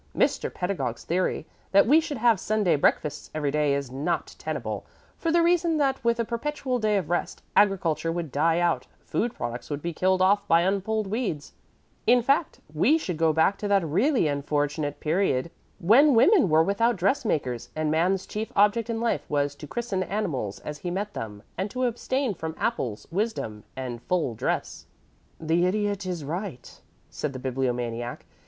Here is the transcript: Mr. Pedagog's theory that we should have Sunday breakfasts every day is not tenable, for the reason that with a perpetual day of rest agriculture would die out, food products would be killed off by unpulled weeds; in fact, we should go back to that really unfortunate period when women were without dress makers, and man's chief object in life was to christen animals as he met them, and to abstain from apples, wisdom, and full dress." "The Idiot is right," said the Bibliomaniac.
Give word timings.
Mr. 0.17 0.51
Pedagog's 0.51 1.03
theory 1.03 1.45
that 1.73 1.85
we 1.85 1.99
should 1.99 2.17
have 2.17 2.39
Sunday 2.39 2.75
breakfasts 2.75 3.29
every 3.35 3.51
day 3.51 3.75
is 3.75 3.91
not 3.91 4.33
tenable, 4.39 4.83
for 5.15 5.31
the 5.31 5.43
reason 5.43 5.77
that 5.77 6.03
with 6.03 6.19
a 6.19 6.25
perpetual 6.25 6.79
day 6.79 6.97
of 6.97 7.11
rest 7.11 7.43
agriculture 7.55 8.11
would 8.11 8.31
die 8.31 8.59
out, 8.59 8.87
food 9.05 9.31
products 9.35 9.69
would 9.69 9.83
be 9.83 9.93
killed 9.93 10.19
off 10.19 10.47
by 10.47 10.61
unpulled 10.65 11.05
weeds; 11.05 11.53
in 12.07 12.23
fact, 12.23 12.59
we 12.73 12.97
should 12.97 13.15
go 13.15 13.31
back 13.31 13.59
to 13.59 13.67
that 13.67 13.85
really 13.85 14.27
unfortunate 14.27 14.99
period 14.99 15.51
when 15.77 16.15
women 16.15 16.49
were 16.49 16.63
without 16.63 16.95
dress 16.95 17.23
makers, 17.23 17.69
and 17.75 17.91
man's 17.91 18.25
chief 18.25 18.51
object 18.55 18.89
in 18.89 18.99
life 18.99 19.29
was 19.29 19.53
to 19.53 19.67
christen 19.67 20.01
animals 20.01 20.57
as 20.61 20.79
he 20.79 20.89
met 20.89 21.13
them, 21.13 21.43
and 21.59 21.69
to 21.69 21.83
abstain 21.83 22.33
from 22.33 22.55
apples, 22.57 23.07
wisdom, 23.11 23.63
and 23.75 24.01
full 24.01 24.33
dress." 24.33 24.87
"The 25.39 25.63
Idiot 25.67 26.07
is 26.07 26.23
right," 26.25 26.81
said 27.11 27.33
the 27.33 27.39
Bibliomaniac. 27.39 28.25